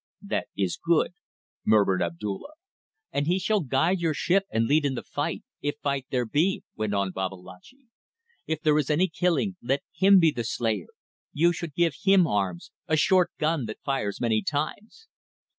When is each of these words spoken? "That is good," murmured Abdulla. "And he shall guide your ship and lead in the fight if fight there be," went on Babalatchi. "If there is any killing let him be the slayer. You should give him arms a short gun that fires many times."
"That 0.23 0.47
is 0.57 0.79
good," 0.83 1.13
murmured 1.63 2.01
Abdulla. 2.01 2.53
"And 3.11 3.27
he 3.27 3.37
shall 3.37 3.59
guide 3.59 3.99
your 3.99 4.15
ship 4.15 4.45
and 4.49 4.65
lead 4.65 4.83
in 4.83 4.95
the 4.95 5.03
fight 5.03 5.43
if 5.61 5.75
fight 5.83 6.07
there 6.09 6.25
be," 6.25 6.63
went 6.75 6.95
on 6.95 7.11
Babalatchi. 7.11 7.85
"If 8.47 8.61
there 8.61 8.79
is 8.79 8.89
any 8.89 9.07
killing 9.07 9.57
let 9.61 9.83
him 9.95 10.17
be 10.19 10.31
the 10.31 10.43
slayer. 10.43 10.87
You 11.33 11.53
should 11.53 11.75
give 11.75 11.93
him 12.03 12.25
arms 12.25 12.71
a 12.87 12.97
short 12.97 13.29
gun 13.37 13.65
that 13.67 13.79
fires 13.85 14.19
many 14.19 14.41
times." 14.41 15.07